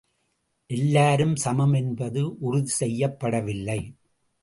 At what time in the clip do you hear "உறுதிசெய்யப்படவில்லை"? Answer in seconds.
2.39-3.79